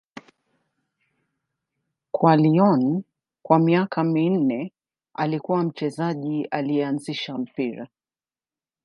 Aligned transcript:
Kwa 2.11 2.35
Lyon 2.37 3.03
kwa 3.43 3.59
miaka 3.59 4.03
minne, 4.03 4.71
alikuwa 5.13 5.63
mchezaji 5.63 6.45
aliyeanzisha 6.45 7.37
mpira. 7.37 7.87